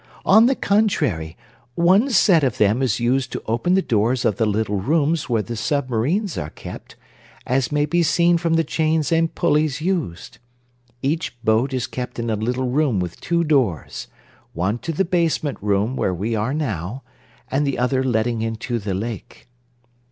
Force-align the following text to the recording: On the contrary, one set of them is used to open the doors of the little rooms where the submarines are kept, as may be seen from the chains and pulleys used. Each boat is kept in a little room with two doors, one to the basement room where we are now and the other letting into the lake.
On 0.25 0.47
the 0.47 0.55
contrary, 0.55 1.37
one 1.75 2.09
set 2.09 2.43
of 2.43 2.57
them 2.57 2.81
is 2.81 2.99
used 2.99 3.31
to 3.33 3.43
open 3.45 3.75
the 3.75 3.83
doors 3.83 4.25
of 4.25 4.37
the 4.37 4.47
little 4.47 4.77
rooms 4.81 5.29
where 5.29 5.43
the 5.43 5.55
submarines 5.55 6.39
are 6.39 6.49
kept, 6.49 6.95
as 7.45 7.71
may 7.71 7.85
be 7.85 8.01
seen 8.01 8.39
from 8.39 8.55
the 8.55 8.63
chains 8.63 9.11
and 9.11 9.35
pulleys 9.35 9.79
used. 9.79 10.39
Each 11.03 11.39
boat 11.43 11.71
is 11.71 11.85
kept 11.85 12.17
in 12.17 12.31
a 12.31 12.35
little 12.35 12.67
room 12.71 12.99
with 12.99 13.21
two 13.21 13.43
doors, 13.43 14.07
one 14.53 14.79
to 14.79 14.91
the 14.91 15.05
basement 15.05 15.59
room 15.61 15.95
where 15.95 16.15
we 16.15 16.33
are 16.33 16.51
now 16.55 17.03
and 17.51 17.67
the 17.67 17.77
other 17.77 18.03
letting 18.03 18.41
into 18.41 18.79
the 18.79 18.95
lake. 18.95 19.47